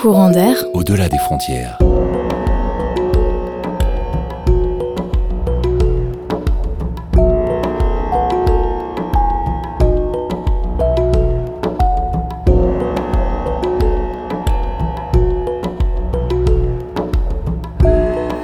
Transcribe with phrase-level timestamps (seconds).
[0.00, 1.76] Courant d'air, au-delà des frontières.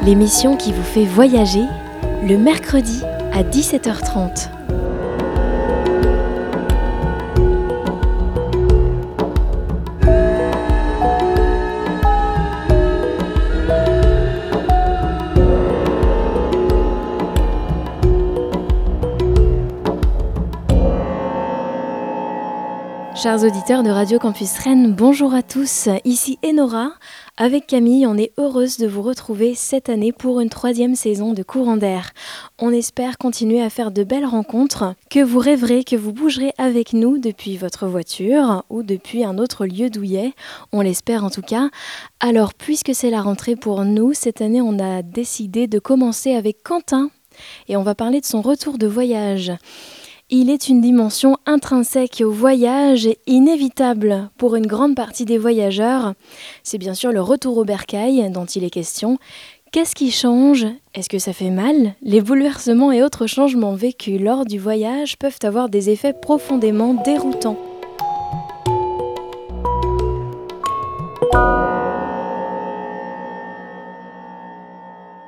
[0.04, 1.62] l'émission qui vous fait voyager
[2.28, 3.02] le mercredi
[3.32, 4.48] à 17h30.
[23.24, 25.88] Chers auditeurs de Radio Campus Rennes, bonjour à tous.
[26.04, 26.90] Ici Enora.
[27.38, 31.42] Avec Camille, on est heureuse de vous retrouver cette année pour une troisième saison de
[31.42, 32.10] Courant d'air.
[32.58, 36.92] On espère continuer à faire de belles rencontres, que vous rêverez, que vous bougerez avec
[36.92, 40.34] nous depuis votre voiture ou depuis un autre lieu douillet.
[40.72, 41.70] On l'espère en tout cas.
[42.20, 46.62] Alors, puisque c'est la rentrée pour nous, cette année, on a décidé de commencer avec
[46.62, 47.08] Quentin
[47.68, 49.50] et on va parler de son retour de voyage.
[50.36, 56.14] Il est une dimension intrinsèque au voyage et inévitable pour une grande partie des voyageurs.
[56.64, 59.18] C'est bien sûr le retour au bercail dont il est question.
[59.70, 60.66] Qu'est-ce qui change?
[60.92, 61.94] Est-ce que ça fait mal?
[62.02, 67.56] Les bouleversements et autres changements vécus lors du voyage peuvent avoir des effets profondément déroutants.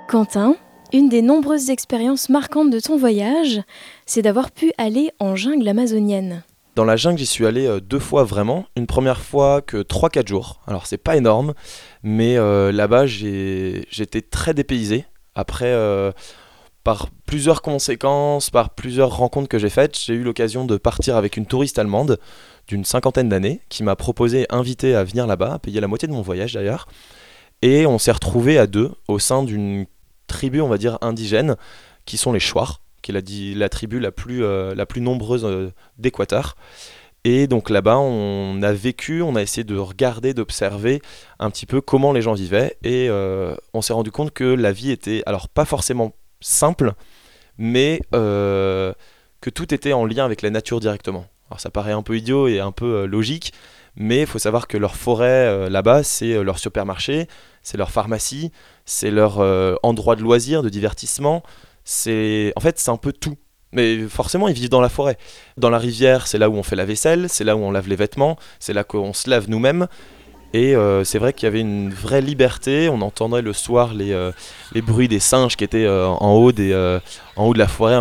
[0.08, 0.56] Quentin,
[0.92, 3.62] une des nombreuses expériences marquantes de ton voyage,
[4.06, 6.42] c'est d'avoir pu aller en jungle amazonienne.
[6.76, 8.66] Dans la jungle, j'y suis allé euh, deux fois vraiment.
[8.76, 10.60] Une première fois que 3-4 jours.
[10.66, 11.54] Alors c'est pas énorme,
[12.02, 15.06] mais euh, là-bas j'étais très dépaysé.
[15.34, 16.12] Après, euh,
[16.84, 21.36] par plusieurs conséquences, par plusieurs rencontres que j'ai faites, j'ai eu l'occasion de partir avec
[21.36, 22.18] une touriste allemande
[22.68, 26.12] d'une cinquantaine d'années qui m'a proposé, invité à venir là-bas, à payer la moitié de
[26.12, 26.86] mon voyage d'ailleurs.
[27.62, 29.86] Et on s'est retrouvés à deux au sein d'une
[30.26, 31.56] tribus, on va dire, indigènes,
[32.04, 35.70] qui sont les Chouars, qui est la, tribu la plus, euh, la plus nombreuse euh,
[35.98, 36.56] d'Équateur.
[37.24, 41.02] Et donc là-bas, on a vécu, on a essayé de regarder, d'observer
[41.38, 42.76] un petit peu comment les gens vivaient.
[42.82, 46.92] Et euh, on s'est rendu compte que la vie était, alors pas forcément simple,
[47.58, 51.26] mais que tout était en lien avec la nature directement.
[51.50, 53.52] Alors ça paraît un peu idiot et un peu logique,
[53.96, 57.26] mais il faut savoir que leur forêt là-bas, c'est leur supermarché,
[57.62, 58.52] c'est leur pharmacie,
[58.84, 59.40] c'est leur
[59.82, 61.42] endroit de loisir, de divertissement.
[61.86, 63.36] C'est en fait c'est un peu tout.
[63.72, 65.16] Mais forcément, ils vivent dans la forêt.
[65.56, 67.88] Dans la rivière, c'est là où on fait la vaisselle, c'est là où on lave
[67.88, 69.86] les vêtements, c'est là qu'on se lave nous-mêmes.
[70.52, 72.88] Et euh, c'est vrai qu'il y avait une vraie liberté.
[72.88, 74.32] On entendait le soir les, euh,
[74.72, 76.74] les bruits des singes qui étaient en, haut des,
[77.36, 77.98] en haut de la forêt.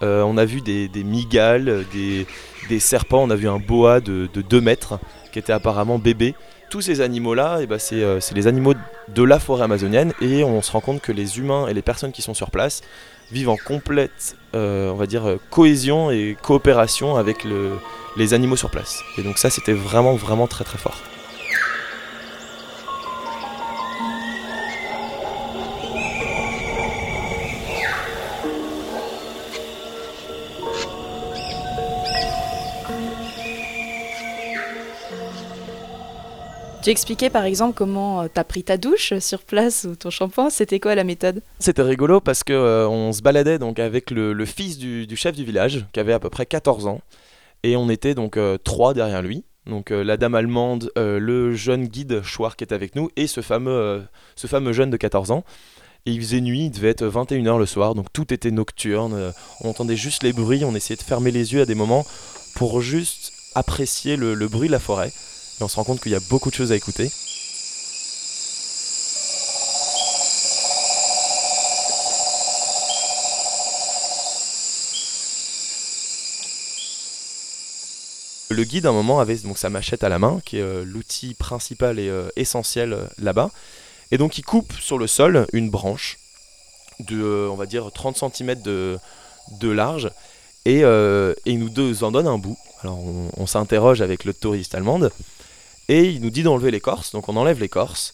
[0.00, 2.26] on a vu des, des migales, des,
[2.68, 3.22] des, serpents.
[3.22, 4.98] On a vu un boa de, de 2 mètres
[5.32, 6.34] qui était apparemment bébé
[6.70, 8.74] tous ces animaux-là, eh ben, euh, c'est les animaux
[9.08, 12.12] de la forêt amazonienne et on se rend compte que les humains et les personnes
[12.12, 12.82] qui sont sur place
[13.30, 17.44] vivent en complète, euh, on va dire, euh, cohésion et coopération avec
[18.16, 19.02] les animaux sur place.
[19.18, 21.00] Et donc ça, c'était vraiment, vraiment très, très fort.
[36.86, 40.08] Tu expliquais par exemple comment euh, tu as pris ta douche sur place ou ton
[40.10, 41.42] shampoing, c'était quoi la méthode?
[41.58, 45.44] C'était rigolo parce que euh, on se baladait donc avec le, fils du, chef du
[45.44, 47.00] village qui avait à peu près 14 ans
[47.64, 49.42] et on était donc euh, trois derrière lui.
[49.66, 54.04] Donc la dame allemande, le jeune guide Chouard qui était avec nous et ce fameux,
[54.36, 55.42] ce fameux jeune de 14 ans.
[56.06, 59.68] Et il faisait nuit, il devait être 21h le soir, donc tout était nocturne, on
[59.68, 62.06] entendait juste les bruits, on essayait de fermer les yeux à des moments
[62.54, 65.10] pour juste apprécier le bruit de la forêt.
[65.60, 67.10] Et on se rend compte qu'il y a beaucoup de choses à écouter.
[78.56, 80.82] Le guide, à un moment, avait donc sa machette à la main, qui est euh,
[80.82, 83.50] l'outil principal et euh, essentiel euh, là-bas.
[84.12, 86.18] Et donc, il coupe sur le sol une branche
[87.00, 88.98] de, on va dire, 30 cm de,
[89.62, 90.10] large.
[90.64, 90.80] Et,
[91.44, 92.56] il nous en donne un bout.
[92.82, 95.10] Alors, on, on s'interroge avec le touriste allemande.
[95.88, 98.12] Et il nous dit d'enlever l'écorce, donc on enlève l'écorce.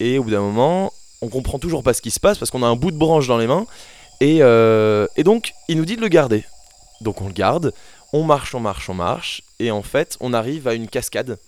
[0.00, 0.92] Et au bout d'un moment,
[1.22, 3.26] on comprend toujours pas ce qui se passe parce qu'on a un bout de branche
[3.26, 3.66] dans les mains.
[4.20, 6.44] Et, euh, et, donc, il nous dit de le garder.
[7.00, 7.72] Donc on le garde,
[8.12, 9.42] on marche, on marche, on marche.
[9.58, 11.38] Et en fait, on arrive à une cascade.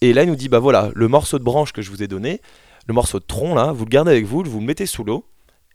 [0.00, 2.08] Et là, il nous dit, bah voilà, le morceau de branche que je vous ai
[2.08, 2.40] donné,
[2.86, 5.24] le morceau de tronc là, vous le gardez avec vous, vous le mettez sous l'eau.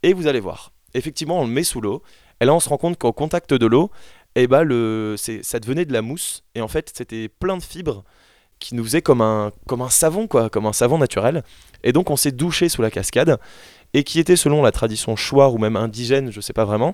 [0.04, 0.71] Et vous allez voir.
[0.94, 2.04] Effectivement, on le met sous l'eau.
[2.42, 3.92] Et là, on se rend compte qu'au contact de l'eau,
[4.36, 6.44] eh bah, le, ça devenait de la mousse.
[6.56, 8.04] Et en fait, c'était plein de fibres
[8.59, 11.44] qui nous faisait comme un, comme un savon, quoi, comme un savon naturel.
[11.83, 13.39] Et donc on s'est douché sous la cascade,
[13.94, 16.94] et qui était selon la tradition chouard ou même indigène, je sais pas vraiment,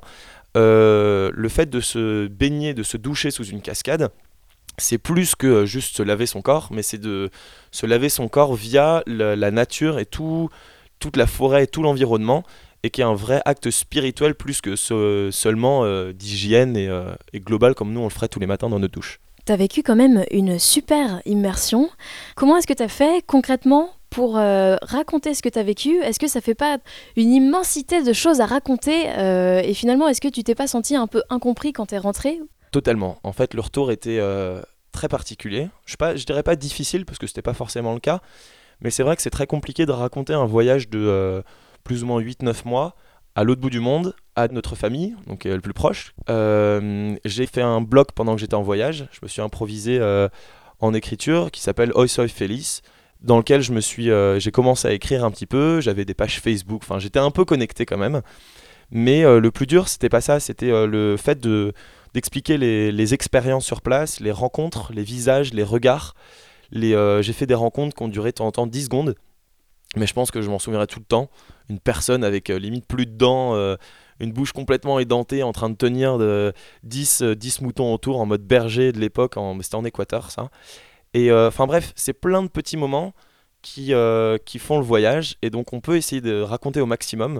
[0.55, 4.09] euh, le fait de se baigner, de se doucher sous une cascade,
[4.77, 7.29] c'est plus que juste se laver son corps, mais c'est de
[7.71, 10.49] se laver son corps via la, nature et tout,
[10.99, 12.43] toute la forêt et tout l'environnement,
[12.83, 17.39] et qui est un vrai acte spirituel plus que seulement euh, d'hygiène et, euh, et
[17.39, 19.19] global comme nous on le ferait tous les matins dans notre douche.
[19.45, 21.89] Tu as vécu quand même une super immersion.
[22.35, 26.01] Comment est-ce que tu as fait concrètement pour euh, raconter ce que tu as vécu?
[26.01, 26.79] Est-ce que ça fait pas
[27.15, 30.95] une immensité de choses à raconter euh, Et finalement, est-ce que tu t'es pas senti
[30.95, 32.39] un peu incompris quand tu es rentré?
[32.71, 33.19] Totalement.
[33.21, 35.69] En fait, le retour était euh, très particulier.
[35.85, 38.21] Je ne dirais pas difficile parce que c'était pas forcément le cas,
[38.81, 41.43] mais c'est vrai que c'est très compliqué de raconter un voyage de
[41.83, 42.95] plus ou moins 8-9 mois
[43.35, 46.13] à l'autre bout du monde, à notre famille, donc le plus proche.
[46.27, 49.07] j'ai fait un blog pendant que j'étais en voyage.
[49.11, 49.99] Je me suis improvisé
[50.79, 52.81] en écriture qui s'appelle Oi Soy Feliz,
[53.21, 55.81] dans lequel je me suis, euh, j'ai commencé à écrire un petit peu.
[55.81, 56.81] J'avais des pages Facebook.
[56.83, 58.21] Enfin, j'étais un peu connecté quand même.
[58.91, 60.39] Mais euh, le plus dur, c'était pas ça.
[60.39, 61.73] C'était euh, le fait de
[62.13, 66.15] d'expliquer les, expériences sur place, les rencontres, les visages, les regards.
[66.71, 69.15] J'ai fait des rencontres qui ont duré de temps en temps 10 secondes.
[69.97, 71.29] Mais je pense que je m'en souviendrai tout le temps.
[71.69, 73.55] Une personne avec limite plus de dents,
[74.19, 76.53] une bouche complètement édentée, en train de tenir de
[76.83, 79.35] 10, 10 moutons autour en mode berger de l'époque.
[79.61, 80.49] C'était en Équateur, ça.
[81.15, 83.13] Et euh, enfin bref, c'est plein de petits moments
[83.61, 85.37] qui, euh, qui font le voyage.
[85.41, 87.39] Et donc on peut essayer de raconter au maximum.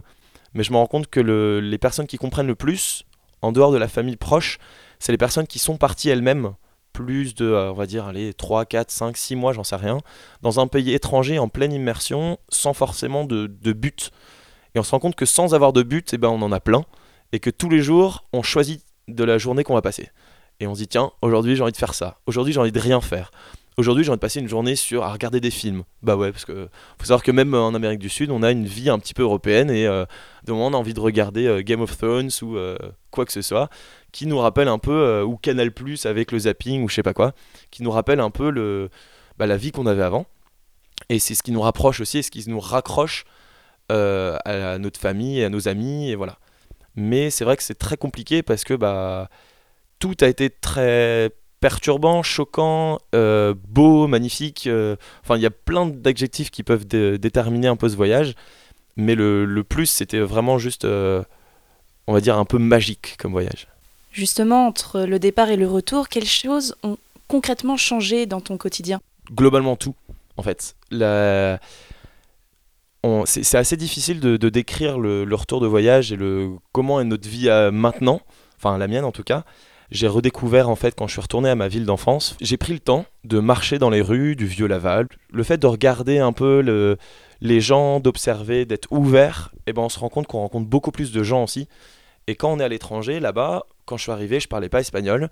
[0.54, 1.20] Mais je me rends compte que
[1.62, 3.04] les personnes qui comprennent le plus,
[3.42, 4.60] en dehors de la famille proche,
[4.98, 6.54] c'est les personnes qui sont parties elles-mêmes
[6.96, 10.00] plus de, euh, on va dire, allez, 3, 4, 5, 6 mois, j'en sais rien,
[10.42, 14.12] dans un pays étranger en pleine immersion, sans forcément de, de but.
[14.74, 16.62] Et on se rend compte que sans avoir de but, eh ben, on en a
[16.62, 16.86] plein,
[17.34, 20.10] et que tous les jours, on choisit de la journée qu'on va passer.
[20.62, 22.80] Et on se dit, tiens, aujourd'hui j'ai envie de faire ça, aujourd'hui j'ai envie de
[22.80, 23.32] rien faire.
[23.78, 25.84] Aujourd'hui, j'ai envie de passer une journée sur à regarder des films.
[26.02, 28.52] Bah ouais, parce que faut savoir que même euh, en Amérique du Sud, on a
[28.52, 30.06] une vie un petit peu européenne et euh,
[30.46, 32.58] de moment on a envie de regarder euh, Game of Thrones ou
[33.12, 33.70] quoi que ce soit,
[34.14, 37.14] qui nous rappelle un peu ou Canal Plus avec le zapping ou je sais pas
[37.14, 37.34] quoi,
[37.70, 38.90] qui nous rappelle un peu le
[39.38, 40.26] bah, la vie qu'on avait avant.
[41.10, 43.26] Et c'est ce qui nous rapproche aussi, et ce qui nous raccroche
[43.90, 46.38] à notre famille à nos amis et voilà.
[46.96, 49.30] Mais c'est vrai que c'est très compliqué parce que bah
[50.00, 51.32] tout a été très
[51.66, 54.68] perturbant, choquant, euh, beau, magnifique.
[54.68, 58.36] Euh, enfin, il y a plein d'adjectifs qui peuvent déterminer un peu ce voyage.
[58.98, 61.24] Mais le, plus, c'était vraiment juste, euh,
[62.06, 63.68] on va dire, un peu magique comme voyage.
[64.12, 69.02] Justement, entre le départ et le retour, quelles choses ont concrètement changé dans ton quotidien?
[69.32, 69.96] Globalement tout,
[70.38, 70.76] en fait.
[73.26, 77.28] C'est assez difficile de, décrire le, le, retour de voyage et le comment est notre
[77.28, 78.22] vie maintenant,
[78.58, 79.46] enfin la mienne en tout cas
[79.92, 82.80] j'ai redécouvert en fait quand je suis retourné à ma ville d'enfance, j'ai pris le
[82.80, 86.62] temps de marcher dans les rues du vieux Laval, le fait de regarder un peu
[86.62, 86.98] le,
[87.42, 91.12] les gens, d'observer, d'être ouvert, eh ben on se rend compte qu'on rencontre beaucoup plus
[91.12, 91.68] de gens aussi.
[92.28, 95.30] Et quand on est à l'étranger, là-bas, quand je suis arrivé, je parlais pas espagnol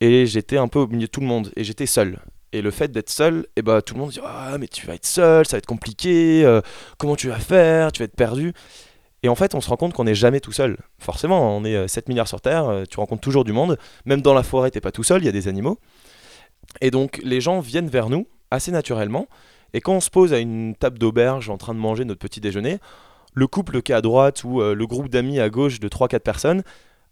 [0.00, 2.20] et j'étais un peu au milieu de tout le monde et j'étais seul.
[2.52, 4.94] Et le fait d'être seul, eh ben tout le monde dit ah mais tu vas
[4.94, 6.60] être seul, ça va être compliqué, euh,
[6.96, 8.54] comment tu vas faire, tu vas être perdu.
[9.22, 10.76] Et en fait, on se rend compte qu'on n'est jamais tout seul.
[10.98, 13.78] Forcément, on est 7 euh, milliards sur Terre, euh, tu rencontres toujours du monde.
[14.04, 15.78] Même dans la forêt, t'es pas tout seul, il y a des animaux.
[16.80, 19.26] Et donc, les gens viennent vers nous assez naturellement.
[19.74, 22.40] Et quand on se pose à une table d'auberge en train de manger notre petit
[22.40, 22.78] déjeuner,
[23.34, 26.20] le couple qui est à droite ou euh, le groupe d'amis à gauche de 3-4
[26.20, 26.62] personnes,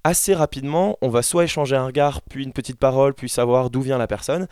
[0.05, 3.81] assez rapidement, on va soit échanger un regard, puis une petite parole, puis savoir d'où
[3.81, 4.47] vient la personne.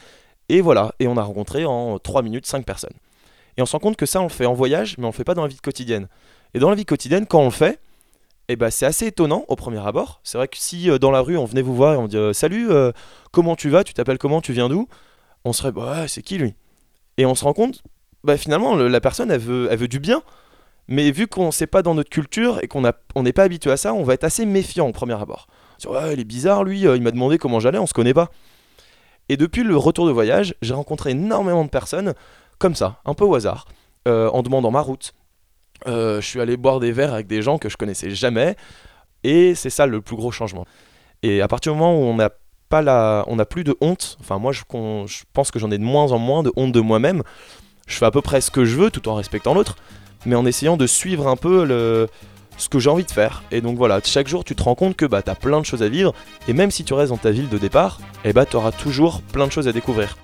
[0.49, 2.95] Et voilà, et on a rencontré en 3 minutes 5 personnes.
[3.57, 5.15] Et on se rend compte que ça, on le fait en voyage, mais on le
[5.15, 6.09] fait pas dans la vie quotidienne.
[6.55, 7.81] Et dans la vie quotidienne, quand on le fait,
[8.49, 10.21] eh ben, c'est assez étonnant au premier abord.
[10.23, 12.17] C'est vrai que si euh, dans la rue on venait vous voir et on dit
[12.17, 12.93] euh, Salut, euh,
[13.33, 13.85] comment tu vas?
[13.85, 14.41] Tu t'appelles comment?
[14.41, 14.87] Tu viens d'où?
[15.45, 16.55] On serait Bah, c'est qui lui?
[17.17, 17.83] Et on se rend compte,
[18.23, 20.23] bah, finalement, la personne, elle veut, elle veut du bien.
[20.89, 23.77] Mais vu qu'on ne sait pas dans notre culture et qu'on n'est pas habitué à
[23.77, 25.47] ça, on va être assez méfiant au premier abord.
[25.89, 28.31] Ouais, il est bizarre lui, il m'a demandé comment j'allais, on se connaît pas.
[29.31, 32.15] Et depuis le retour de voyage, j'ai rencontré énormément de personnes
[32.59, 33.67] comme ça, un peu au hasard,
[34.07, 35.15] en demandant ma route,
[35.87, 38.57] je suis allé boire des verres avec des gens que je connaissais jamais.
[39.23, 40.67] Et c'est ça le plus gros changement.
[41.23, 42.31] Et à partir du moment où on n'a
[42.69, 44.17] pas la, on n'a plus de honte.
[44.21, 44.63] Enfin moi je,
[45.07, 47.23] je pense que j'en ai de moins en moins de honte de moi-même.
[47.87, 49.77] Je fais à peu près ce que je veux tout en respectant l'autre,
[50.27, 52.09] mais en essayant de suivre un peu le,
[52.57, 53.43] ce que j'ai envie de faire.
[53.51, 55.83] Et donc voilà, chaque jour tu te rends compte que bah t'as plein de choses
[55.83, 56.15] à vivre.
[56.49, 59.21] Et même si tu restes dans ta ville de départ, et eh bah t'auras toujours
[59.21, 60.17] plein de choses à découvrir.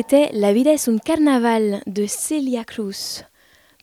[0.00, 3.22] C'était La vida es un carnaval de Celia Cruz.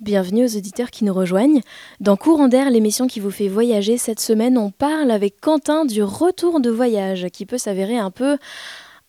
[0.01, 1.61] Bienvenue aux auditeurs qui nous rejoignent.
[1.99, 6.01] Dans Courant d'air, l'émission qui vous fait voyager cette semaine, on parle avec Quentin du
[6.01, 8.39] retour de voyage qui peut s'avérer un peu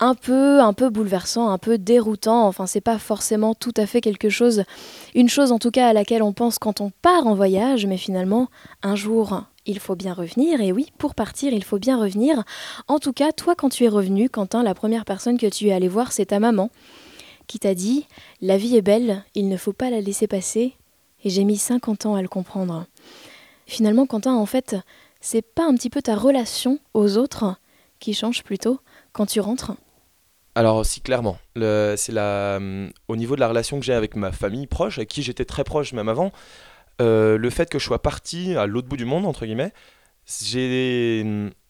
[0.01, 2.47] un peu un peu bouleversant, un peu déroutant.
[2.47, 4.65] Enfin, c'est pas forcément tout à fait quelque chose
[5.15, 7.97] une chose en tout cas à laquelle on pense quand on part en voyage, mais
[7.97, 8.49] finalement,
[8.83, 10.61] un jour, il faut bien revenir.
[10.61, 12.43] Et oui, pour partir, il faut bien revenir.
[12.89, 15.73] En tout cas, toi, quand tu es revenu, Quentin, la première personne que tu es
[15.73, 16.71] allé voir, c'est ta maman,
[17.47, 18.07] qui t'a dit
[18.41, 20.75] La vie est belle, il ne faut pas la laisser passer.
[21.23, 22.87] Et j'ai mis 50 ans à le comprendre.
[23.67, 24.77] Finalement, Quentin, en fait,
[25.21, 27.57] c'est pas un petit peu ta relation aux autres
[28.01, 28.81] qui change plutôt
[29.13, 29.73] quand tu rentres?
[30.55, 34.67] Alors si clairement, c'est hum, au niveau de la relation que j'ai avec ma famille
[34.67, 36.33] proche, avec qui j'étais très proche même avant,
[37.01, 39.73] euh, le fait que je sois parti à l'autre bout du monde, entre guillemets,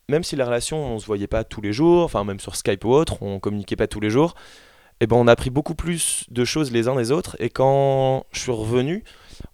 [0.09, 2.85] même si la relation, on se voyait pas tous les jours, enfin même sur Skype
[2.85, 4.35] ou autre, on communiquait pas tous les jours,
[5.01, 7.37] et eh ben on a appris beaucoup plus de choses les uns des autres.
[7.39, 9.05] Et quand je suis revenu,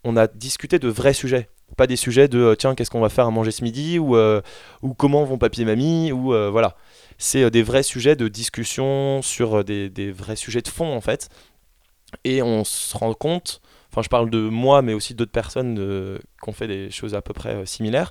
[0.04, 3.10] on a discuté de vrais sujets, pas des sujets de euh, tiens qu'est-ce qu'on va
[3.10, 4.40] faire à manger ce midi ou, euh,
[4.80, 6.76] ou comment vont papier mamie ou voilà.
[7.18, 11.28] C'est des vrais sujets de discussion sur des, vrais sujets de fond en fait.
[12.24, 13.60] Et on se rend compte
[13.94, 17.14] enfin je parle de moi, mais aussi d'autres personnes euh, qui ont fait des choses
[17.14, 18.10] à peu près euh, similaires,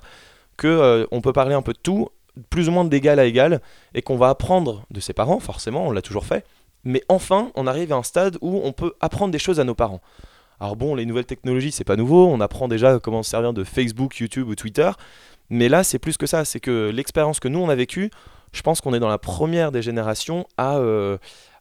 [0.56, 2.08] que euh, on peut parler un peu de tout,
[2.48, 3.60] plus ou moins d'égal à égal,
[3.92, 6.46] et qu'on va apprendre de ses parents, forcément, on l'a toujours fait,
[6.84, 9.74] mais enfin, on arrive à un stade où on peut apprendre des choses à nos
[9.74, 10.00] parents.
[10.58, 13.62] Alors bon, les nouvelles technologies, c'est pas nouveau, on apprend déjà comment se servir de
[13.62, 14.90] Facebook, YouTube ou Twitter,
[15.50, 18.10] mais là, c'est plus que ça, c'est que l'expérience que nous, on a vécue,
[18.52, 20.80] je pense qu'on est dans la première des générations à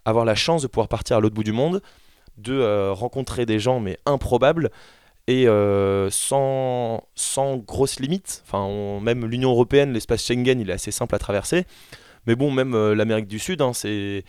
[0.06, 1.82] avoir la chance de pouvoir partir à l'autre bout du monde,
[2.38, 4.72] de euh, rencontrer des gens, mais improbables,
[5.28, 8.44] et euh, sans, sans grosses limites.
[8.46, 11.66] Enfin, même l'Union Européenne, l'espace Schengen, il est assez simple à traverser.
[12.28, 14.24] Mais bon, même euh, l'Amérique du Sud, hein, c'est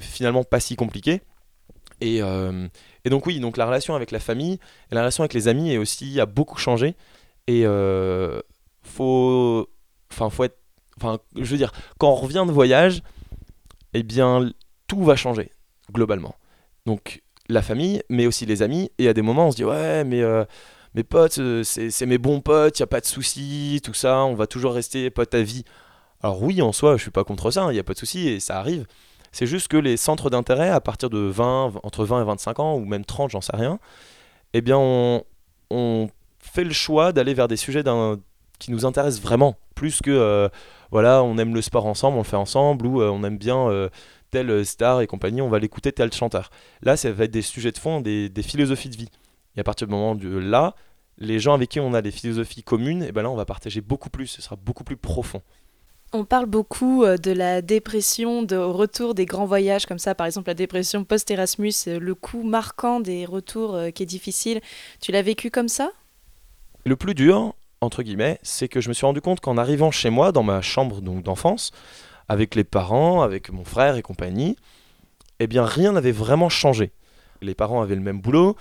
[0.00, 1.20] finalement pas si compliqué.
[2.00, 4.60] Et, et, donc oui, donc la relation avec la famille
[4.92, 6.94] et la relation avec les amis est aussi a beaucoup changé.
[7.48, 7.64] Et
[8.82, 9.68] faut,
[10.12, 10.58] enfin faut être,
[10.96, 13.02] enfin je veux dire, quand on revient de voyage,
[13.94, 14.48] eh bien
[14.86, 15.50] tout va changer
[15.92, 16.34] globalement.
[16.86, 18.90] Donc la famille, mais aussi les amis.
[18.98, 20.44] Et à des moments, on se dit ouais, mais euh,
[20.94, 24.24] mes potes, euh, c'est mes bons potes, il y a pas de souci, tout ça,
[24.24, 25.64] on va toujours rester potes à vie.
[26.22, 28.28] Alors oui, en soi, je suis pas contre ça, il n'y a pas de souci
[28.28, 28.86] et ça arrive.
[29.32, 32.74] C'est juste que les centres d'intérêt, à partir de 20, entre 20 et 25 ans,
[32.76, 33.78] ou même 30, j'en sais rien,
[34.54, 35.22] eh bien, on,
[35.70, 36.08] on
[36.40, 37.84] fait le choix d'aller vers des sujets
[38.58, 40.48] qui nous intéressent vraiment, plus que, euh,
[40.90, 43.88] voilà, on aime le sport ensemble, on le fait ensemble, ou on aime bien
[44.30, 46.50] telle star et compagnie, on va l'écouter tel chanteur.
[46.82, 49.10] Là, ça va être des sujets de fond, des, philosophies de vie.
[49.56, 50.74] Et à partir du moment de là,
[51.18, 53.80] les gens avec qui on a des philosophies communes, et ben là, on va partager
[53.80, 55.42] beaucoup plus, ce sera beaucoup plus profond.
[56.12, 60.26] On parle beaucoup euh, de la dépression, de retour des grands voyages comme ça, par
[60.26, 64.60] exemple la dépression post-Erasmus, euh, le coup marquant des retours euh, qui est difficile.
[65.02, 65.90] Tu l'as vécu comme ça?
[66.86, 70.08] Le plus dur, entre guillemets, c'est que je me suis rendu compte qu'en arrivant chez
[70.08, 71.72] moi, dans ma chambre d'enfance,
[72.28, 74.56] avec les parents, avec mon frère et compagnie,
[75.40, 76.92] eh bien rien n'avait vraiment changé.
[77.40, 78.56] Les parents avaient le même boulot,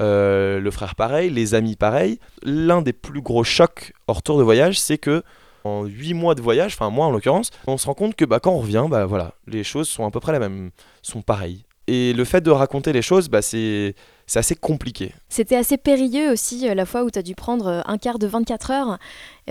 [0.00, 2.18] euh, le frère pareil, les amis pareil.
[2.42, 5.22] L'un des plus gros chocs hors retour de voyage, c'est que
[5.64, 8.40] en 8 mois de voyage, enfin moi en l'occurrence, on se rend compte que bah,
[8.40, 10.70] quand on revient, bah, voilà, les choses sont à peu près les mêmes,
[11.02, 11.64] sont pareilles.
[11.86, 13.94] Et le fait de raconter les choses, bah, c'est
[14.30, 15.12] c'est assez compliqué.
[15.28, 18.20] C'était assez périlleux aussi euh, la fois où tu as dû prendre euh, un quart
[18.20, 18.98] de 24 heures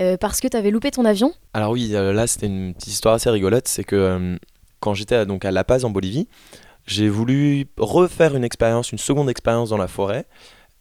[0.00, 1.34] euh, parce que tu avais loupé ton avion.
[1.52, 4.38] Alors oui, là c'était une petite histoire assez rigolote, c'est que
[4.80, 6.28] quand j'étais donc à La Paz en Bolivie,
[6.86, 10.24] j'ai voulu refaire une expérience, une seconde expérience dans la forêt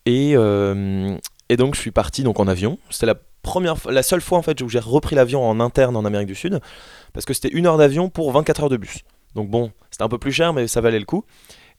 [0.06, 2.80] et, et donc je suis parti donc en avion.
[2.90, 6.06] C'était la première la seule fois en fait où j'ai repris l'avion en interne en
[6.06, 6.62] Amérique du Sud
[7.12, 9.00] parce que c'était une heure d'avion pour 24 heures de bus.
[9.36, 11.26] Donc bon, c'était un peu plus cher mais ça valait le coup.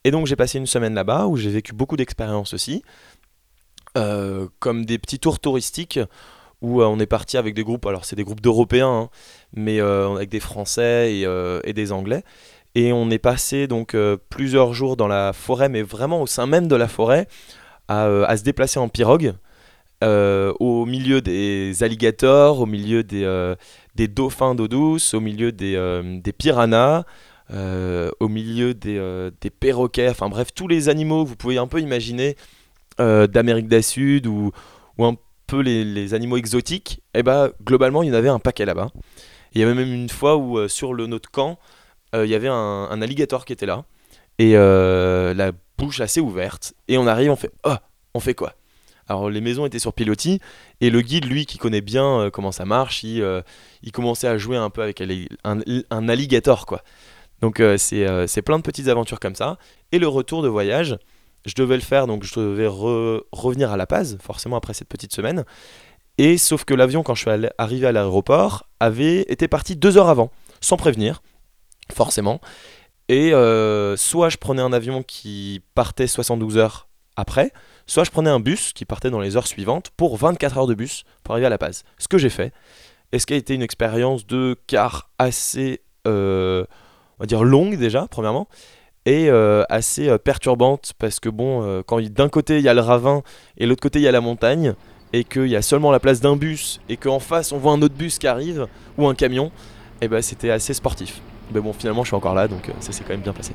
[0.04, 2.82] Et donc j'ai passé une semaine là-bas où j'ai vécu beaucoup d'expériences aussi,
[3.98, 5.98] euh, comme des petits tours touristiques
[6.62, 9.10] où euh, on est parti avec des groupes, alors c'est des groupes d'Européens, hein,
[9.54, 11.14] mais euh, avec des Français
[11.64, 12.22] et, des Anglais.
[12.74, 13.96] Et on est passé donc
[14.28, 17.26] plusieurs jours dans la forêt, mais vraiment au sein même de la forêt,
[17.88, 19.34] à, se déplacer en pirogue,
[20.02, 27.04] au milieu des alligators, au milieu des, dauphins d'eau douce, au milieu des, piranhas,
[27.50, 31.66] au milieu des, euh, des perroquets, enfin bref, tous les animaux que vous pouvez un
[31.66, 32.36] peu imaginer
[33.00, 34.52] euh, d'Amérique du Sud ou,
[34.98, 38.38] ou un peu les, les animaux exotiques, et bah globalement il y en avait un
[38.38, 38.90] paquet là-bas.
[39.52, 41.58] Il y avait même une fois où euh, sur le notre camp,
[42.14, 43.84] euh, il y avait un, alligator qui était là,
[44.38, 47.74] et euh, la bouche assez ouverte, et on arrive, on fait «Oh,
[48.14, 48.54] on fait quoi?»
[49.08, 50.40] Alors les maisons étaient sur pilotis,
[50.80, 53.42] et le guide, lui, qui connaît bien euh, comment ça marche, il, euh,
[53.82, 55.02] il commençait à jouer un peu avec
[55.42, 56.82] un alligator, quoi.
[57.40, 59.58] Donc euh, c'est euh, c'est plein de petites aventures comme ça.
[59.92, 60.98] Et le retour de voyage,
[61.46, 64.88] je devais le faire, donc je devais re- revenir à La Paz, forcément après cette
[64.88, 65.44] petite semaine.
[66.18, 70.10] Et sauf que l'avion, quand je suis arrivé à l'aéroport, avait été parti deux heures
[70.10, 71.22] avant, sans prévenir,
[71.92, 72.40] forcément.
[73.08, 77.52] Et euh, soit je prenais un avion qui partait 72 heures après,
[77.86, 80.74] soit je prenais un bus qui partait dans les heures suivantes pour 24 heures de
[80.74, 81.84] bus pour arriver à La Paz.
[81.98, 82.52] Ce que j'ai fait,
[83.12, 85.80] et ce qui a été une expérience de car assez,
[87.20, 88.48] on va dire, longue déjà, premièrement,
[89.04, 92.72] et euh, assez euh, perturbante parce que bon, euh, quand d'un côté il y a
[92.72, 93.22] le ravin
[93.58, 94.74] et l'autre côté il y a la montagne,
[95.12, 97.82] et qu'il y a seulement la place d'un bus, et qu'en face on voit un
[97.82, 99.52] autre bus qui arrive, ou un camion,
[100.00, 101.20] et ben c'était assez sportif.
[101.52, 103.52] Mais bon, finalement je suis encore là, donc ça s'est quand même bien passé.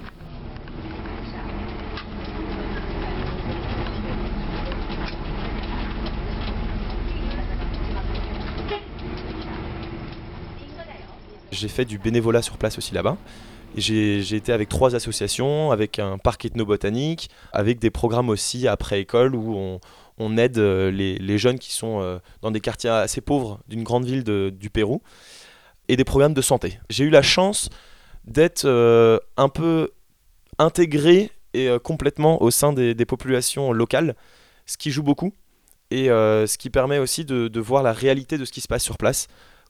[11.51, 13.17] J'ai fait du bénévolat sur place aussi là-bas.
[13.77, 19.35] J'ai été avec trois associations, avec un parc ethnobotanique, avec des programmes aussi après école
[19.35, 19.79] où
[20.17, 24.05] on, aide euh, les, jeunes qui sont euh, dans des quartiers assez pauvres d'une grande
[24.05, 25.01] ville du Pérou,
[25.89, 26.79] et des programmes de santé.
[26.89, 27.69] J'ai eu la chance
[28.23, 29.91] d'être euh, un peu
[30.57, 34.15] intégré et complètement au sein des, populations locales,
[34.65, 35.33] ce qui joue beaucoup,
[35.89, 38.97] et ce qui permet aussi de voir la réalité de ce qui se passe sur
[38.97, 39.27] place.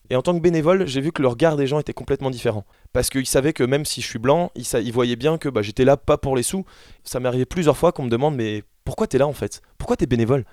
[0.09, 2.65] Et en tant que bénévole, j'ai vu que le regard des gens était complètement différent.
[2.93, 5.85] Parce qu'ils savaient que même si je suis blanc, ils, voyaient bien que bah, j'étais
[5.85, 6.65] là pas pour les sous.
[7.03, 9.61] Ça m'est arrivé plusieurs fois qu'on me demande mais pourquoi t'es là en fait?
[9.77, 10.45] Pourquoi t'es bénévole?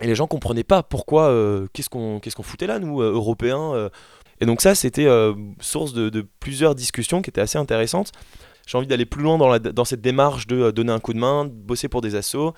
[0.00, 3.88] Et les gens comprenaient pas pourquoi, euh, qu'est-ce qu'on foutait là nous, euh, Européens euh.
[4.40, 5.08] Et donc ça, c'était
[5.60, 8.12] source de, plusieurs discussions qui étaient assez intéressantes.
[8.66, 11.50] J'ai envie d'aller plus loin dans, cette démarche de donner un coup de main, de
[11.50, 12.52] bosser pour des assos.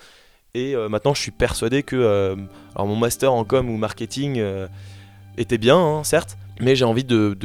[0.53, 2.35] Et maintenant, je suis persuadé que
[2.75, 4.43] alors mon master en com ou marketing
[5.37, 7.37] était bien, hein, certes, mais j'ai envie de,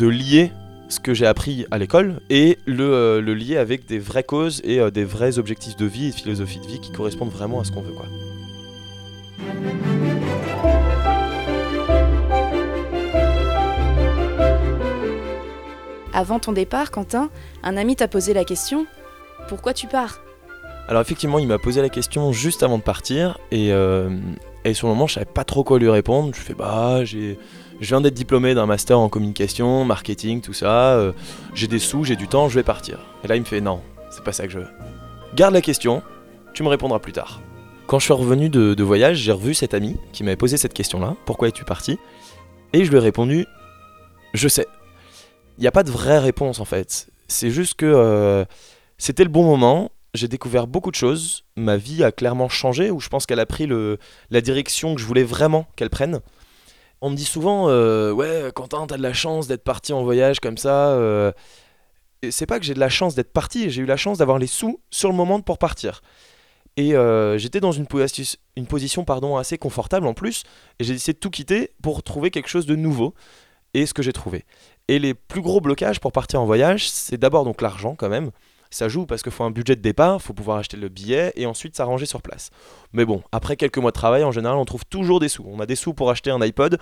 [0.00, 0.52] lier
[0.88, 4.78] ce que j'ai appris à l'école et le, euh, lier avec des vraies causes et
[4.78, 7.64] euh, des vrais objectifs de vie et de philosophie de vie qui correspondent vraiment à
[7.64, 7.92] ce qu'on veut.
[7.92, 8.06] Quoi.
[16.14, 17.30] Avant ton départ, Quentin,
[17.62, 18.86] un ami t'a posé la question
[19.48, 20.20] Pourquoi tu pars?
[20.88, 24.10] Alors effectivement, il m'a posé la question juste avant de partir et, euh,
[24.64, 26.34] et sur le moment, je savais pas trop quoi lui répondre.
[26.34, 27.38] Je fais bah, j'ai,
[27.80, 30.94] je viens d'être diplômé d'un master en communication, marketing, tout ça.
[30.94, 31.12] euh,
[31.54, 32.98] j'ai des sous, j'ai du temps, je vais partir.
[33.24, 34.68] Et là, il me fait non, c'est pas ça que je veux.
[35.34, 36.02] Garde la question,
[36.52, 37.40] tu me répondras plus tard.
[37.86, 40.74] Quand je suis revenu de, de voyage, j'ai revu cet ami qui m'avait posé cette
[40.74, 41.16] question-là.
[41.24, 41.98] Pourquoi es-tu parti?
[42.72, 43.46] Et je lui ai répondu,
[44.34, 44.66] je sais.
[45.58, 47.08] Il n'y a pas de vraie réponse en fait.
[47.28, 48.44] C'est juste que euh,
[48.98, 49.90] c'était le bon moment.
[50.14, 51.44] J'ai découvert beaucoup de choses.
[51.56, 53.66] Ma vie a clairement changé, ou je pense qu'elle a pris
[54.30, 56.20] la direction que je voulais vraiment qu'elle prenne.
[57.00, 60.38] On me dit souvent, euh, ouais, Quentin, t'as de la chance d'être parti en voyage
[60.38, 60.90] comme ça.
[60.90, 61.32] euh.
[62.30, 64.46] C'est pas que j'ai de la chance d'être parti, j'ai eu la chance d'avoir les
[64.46, 66.02] sous sur le moment pour partir.
[66.76, 67.86] Et euh, j'étais dans une,
[68.56, 70.44] une position pardon, assez confortable en plus,
[70.78, 73.14] et j'ai décidé de tout quitter pour trouver quelque chose de nouveau.
[73.74, 74.44] Et ce que j'ai trouvé.
[74.88, 78.30] Et les plus gros blocages pour partir en voyage, c'est d'abord donc l'argent quand même.
[78.72, 81.44] Ça joue parce qu'il faut un budget de départ, faut pouvoir acheter le billet et
[81.44, 82.50] ensuite s'arranger sur place.
[82.94, 85.44] Mais bon, après quelques mois de travail, en général, on trouve toujours des sous.
[85.46, 86.78] On a des sous pour acheter un iPod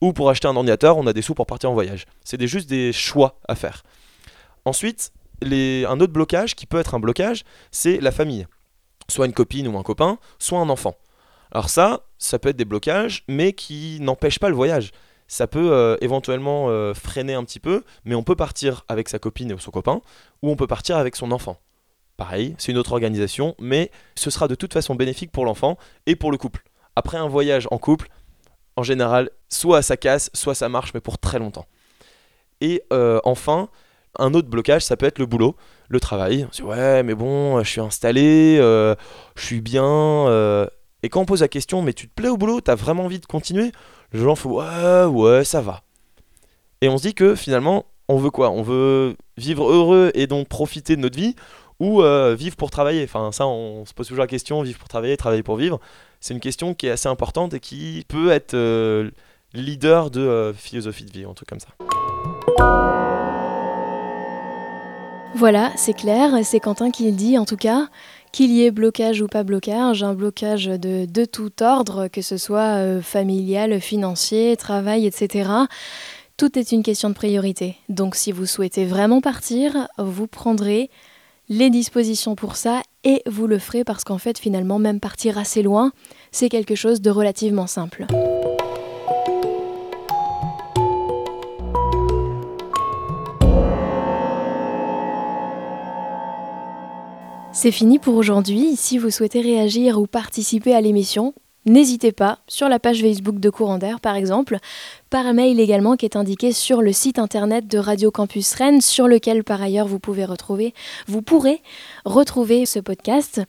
[0.00, 2.06] ou pour acheter un ordinateur, on a des sous pour partir en voyage.
[2.24, 3.84] C'est juste des choix à faire.
[4.64, 8.48] Ensuite, un autre blocage qui peut être un blocage, c'est la famille.
[9.08, 10.96] Soit une copine ou un copain, soit un enfant.
[11.52, 14.90] Alors ça, ça peut être des blocages, mais qui n'empêchent pas le voyage
[15.28, 19.18] ça peut euh, éventuellement euh, freiner un petit peu, mais on peut partir avec sa
[19.18, 20.00] copine ou son copain,
[20.42, 21.60] ou on peut partir avec son enfant.
[22.16, 26.16] Pareil, c'est une autre organisation, mais ce sera de toute façon bénéfique pour l'enfant et
[26.16, 26.64] pour le couple.
[26.96, 28.08] Après un voyage en couple,
[28.74, 31.66] en général, soit ça casse, soit ça marche, mais pour très longtemps.
[32.60, 33.68] Et euh, enfin,
[34.18, 35.56] un autre blocage, ça peut être le boulot,
[35.88, 36.46] le travail.
[36.48, 38.96] On se dit, ouais, mais bon, je suis installé, je
[39.44, 40.68] suis bien.
[41.02, 43.20] Et quand on pose la question, mais tu te plais au boulot, t'as vraiment envie
[43.20, 43.70] de continuer?
[44.12, 45.82] Les gens font, ouais, ouais, ça va.
[46.80, 48.50] Et on se dit que finalement, on veut quoi?
[48.50, 51.34] On veut vivre heureux et donc profiter de notre vie
[51.78, 53.04] ou euh, vivre pour travailler?
[53.04, 55.78] Enfin, ça, on se pose toujours la question vivre pour travailler, travailler pour vivre.
[56.20, 59.10] C'est une question qui est assez importante et qui peut être euh,
[59.52, 61.68] leader de euh, philosophie de vie, un truc comme ça.
[65.34, 67.88] Voilà, c'est clair, c'est Quentin qui le dit en tout cas.
[68.32, 72.76] Qu'il y ait blocage ou pas blocage, un blocage de, tout ordre, que ce soit
[72.76, 75.50] euh, familial, financier, travail, etc.
[76.36, 77.76] Tout est une question de priorité.
[77.88, 80.90] Donc si vous souhaitez vraiment partir, vous prendrez
[81.48, 85.62] les dispositions pour ça et vous le ferez parce qu'en fait finalement même partir assez
[85.62, 85.92] loin,
[86.30, 88.06] c'est quelque chose de relativement simple.
[97.60, 98.76] C'est fini pour aujourd'hui.
[98.76, 101.34] Si vous souhaitez réagir ou participer à l'émission,
[101.66, 104.58] n'hésitez pas sur la page Facebook de Courant d'air par exemple,
[105.10, 109.08] par mail également qui est indiqué sur le site internet de Radio Campus Rennes sur
[109.08, 110.72] lequel par ailleurs vous pouvez retrouver
[111.08, 111.60] vous pourrez
[112.04, 113.40] retrouver ce podcast.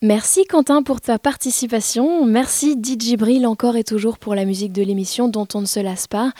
[0.00, 5.28] Merci Quentin pour ta participation, merci DJ encore et toujours pour la musique de l'émission
[5.28, 6.32] dont on ne se lasse pas.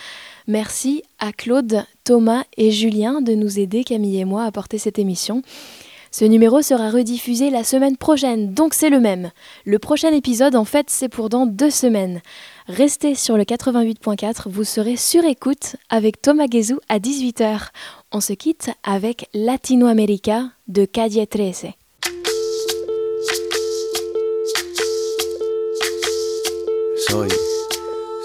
[0.47, 4.99] Merci à Claude, Thomas et Julien de nous aider, Camille et moi, à porter cette
[4.99, 5.43] émission.
[6.19, 9.31] Ce numéro sera rediffusé la semaine prochaine, donc c'est le même.
[9.65, 12.23] Le prochain épisode, en fait, c'est pour dans deux semaines.
[12.67, 17.69] Restez sur le 88.4, vous serez sur écoute avec Thomas Guézou à 18h.
[18.11, 21.67] On se quitte avec Latinoamérica de Calle 13.
[27.07, 27.29] Soy,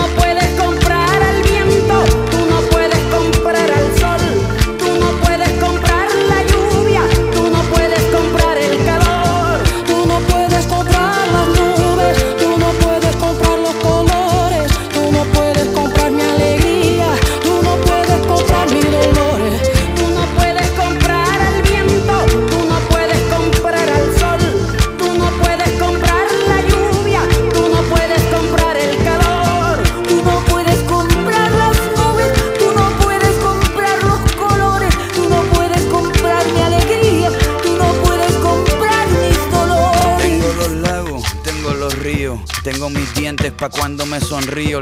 [0.00, 2.29] no puedes comprar al viento,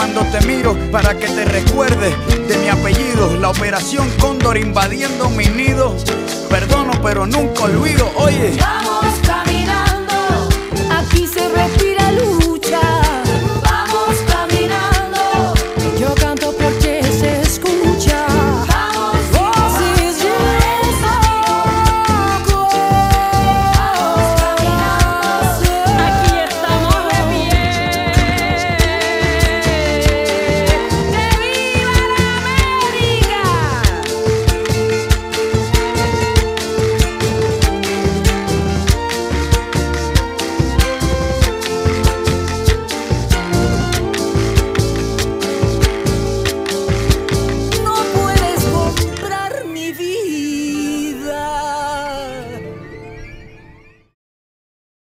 [0.00, 2.14] Cuando te miro para que te recuerdes
[2.48, 3.36] de mi apellido.
[3.36, 5.94] La operación Cóndor invadiendo mi nido.
[6.48, 8.10] Perdono pero nunca olvido.
[8.16, 8.56] Oye.